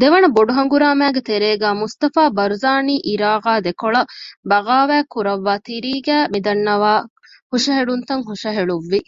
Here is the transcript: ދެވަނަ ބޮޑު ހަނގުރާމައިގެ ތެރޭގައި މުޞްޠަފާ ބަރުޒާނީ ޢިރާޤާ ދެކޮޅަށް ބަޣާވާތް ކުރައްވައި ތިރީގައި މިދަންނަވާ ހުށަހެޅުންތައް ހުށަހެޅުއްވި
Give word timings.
ދެވަނަ 0.00 0.28
ބޮޑު 0.36 0.52
ހަނގުރާމައިގެ 0.58 1.20
ތެރޭގައި 1.28 1.76
މުޞްޠަފާ 1.80 2.22
ބަރުޒާނީ 2.36 2.94
ޢިރާޤާ 3.08 3.52
ދެކޮޅަށް 3.66 4.10
ބަޣާވާތް 4.50 5.10
ކުރައްވައި 5.12 5.62
ތިރީގައި 5.66 6.26
މިދަންނަވާ 6.32 6.92
ހުށަހެޅުންތައް 7.50 8.24
ހުށަހެޅުއްވި 8.28 9.00